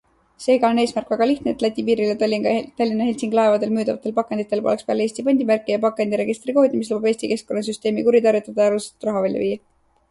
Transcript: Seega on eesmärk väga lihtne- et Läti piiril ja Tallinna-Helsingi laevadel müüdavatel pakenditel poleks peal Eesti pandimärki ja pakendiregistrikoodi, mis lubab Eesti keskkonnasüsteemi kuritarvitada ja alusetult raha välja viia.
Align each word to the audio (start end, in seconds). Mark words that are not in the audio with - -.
Seega 0.43 0.69
on 0.71 0.79
eesmärk 0.83 1.11
väga 1.13 1.25
lihtne- 1.31 1.51
et 1.55 1.61
Läti 1.65 1.83
piiril 1.89 2.09
ja 2.11 2.15
Tallinna-Helsingi 2.21 3.39
laevadel 3.41 3.75
müüdavatel 3.75 4.17
pakenditel 4.21 4.65
poleks 4.69 4.89
peal 4.89 5.05
Eesti 5.07 5.27
pandimärki 5.29 5.77
ja 5.77 5.79
pakendiregistrikoodi, 5.87 6.83
mis 6.83 6.93
lubab 6.95 7.11
Eesti 7.15 7.33
keskkonnasüsteemi 7.35 8.09
kuritarvitada 8.11 8.69
ja 8.69 8.75
alusetult 8.75 9.11
raha 9.11 9.25
välja 9.29 9.47
viia. 9.47 9.63